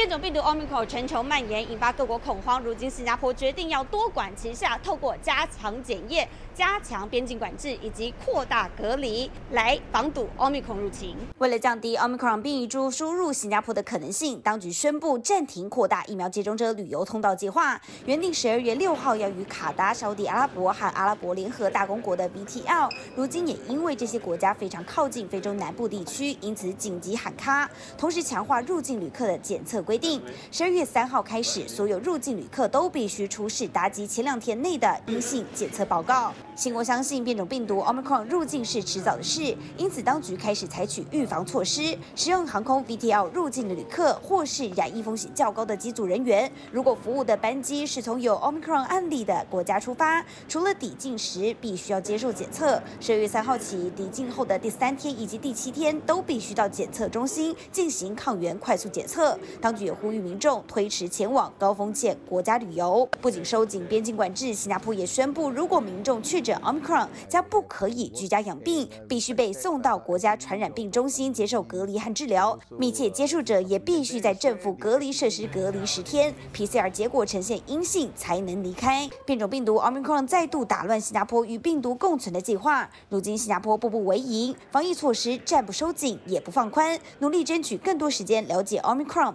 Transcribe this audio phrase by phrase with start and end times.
[0.00, 2.58] 变种病毒 Omicron 全球蔓延，引发各国恐慌。
[2.62, 11.14] 如今新加坡决定要多管齐下，透过加强检验、加强边境管制以及扩大隔离，来防堵 Omicron 入侵。
[11.36, 17.78] 为了降低 Omicron 变异株输入新加坡的可能性，当局宣布暂停扩大疫苗接种者旅游通道计划。
[18.06, 29.84] 原定十二月六号要与卡达、沙地阿拉伯和阿拉伯联合大公国的 VTL，如今也因为这些国家非常靠近非洲南部地区，因此紧急喊卡，同时强化入境旅客的检测。
[29.90, 30.22] 规定，
[30.52, 36.32] 十二月三号开始，所有入境旅客都必须出示搭机前两天内的阴性检测报告。
[36.54, 59.36] 新国相信变种病毒 Omicron 入境是迟早的事，因此当局开始采取预防措施，使用航空 VTL 入境的旅客或是染疫风险较高的机组人员，如果服务的班机是从有 Omicron 案例的国家出发，除了抵境时必须要接受检测，十二月三号起抵境后的第三天以及第七天都必须到检测中心进行抗原快速检测。
[59.62, 63.08] 当局也呼吁民众推迟前往高风险国家旅游。
[63.20, 72.58] 不仅收紧边境管制，新加坡也宣布，如果民众确诊 Omicron，将不可以居家养病，必须被送到国家传染病中心接受隔离和治疗。
[72.70, 79.08] 密切接触者也必须在政府隔离设施隔离十天，PCR 结果呈现阴性才能离开。
[79.24, 82.88] 变种病毒 Omicron 再度打乱新加坡与病毒共存的计划。
[83.08, 89.34] 如今新加坡步步为营，防疫措施暂不收紧也不放宽，努力争取更多时间了解 Omicron。